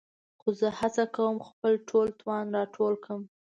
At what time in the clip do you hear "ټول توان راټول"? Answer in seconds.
1.89-2.93